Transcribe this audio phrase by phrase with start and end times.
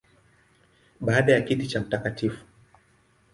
[0.99, 2.31] Baada ya kiti cha Mt.